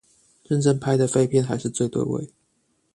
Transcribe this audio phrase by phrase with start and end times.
[0.47, 2.27] 認真拍的廢片還是最對味